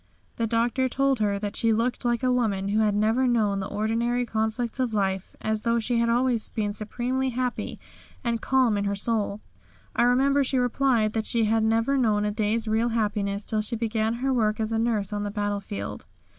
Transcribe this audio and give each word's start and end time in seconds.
The 0.37 0.47
Doctor 0.47 0.89
told 0.89 1.19
her 1.19 1.37
that 1.37 1.55
she 1.55 1.71
looked 1.71 2.03
like 2.03 2.23
a 2.23 2.31
woman 2.31 2.69
who 2.69 2.79
had 2.79 2.95
never 2.95 3.27
known 3.27 3.59
the 3.59 3.67
ordinary 3.69 4.25
conflicts 4.25 4.79
of 4.79 4.95
life, 4.95 5.35
as 5.41 5.61
though 5.61 5.77
she 5.77 5.99
had 5.99 6.09
always 6.09 6.49
been 6.49 6.73
supremely 6.73 7.29
happy 7.29 7.79
and 8.23 8.41
calm 8.41 8.77
in 8.77 8.85
her 8.85 8.95
soul. 8.95 9.41
I 9.95 10.01
remember 10.01 10.43
she 10.43 10.57
replied 10.57 11.13
that 11.13 11.27
she 11.27 11.45
had 11.45 11.63
never 11.63 11.99
known 11.99 12.25
a 12.25 12.31
day's 12.31 12.67
real 12.67 12.89
happiness 12.89 13.45
till 13.45 13.61
she 13.61 13.75
began 13.75 14.15
her 14.15 14.33
work 14.33 14.59
as 14.59 14.71
a 14.71 14.79
nurse 14.79 15.13
on 15.13 15.21
the 15.21 15.29
battlefield. 15.29 16.07